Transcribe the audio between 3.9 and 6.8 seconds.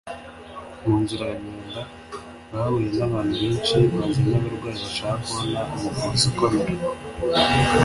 bazanye abarwayi bashaka kubona umuvuzi ukomeye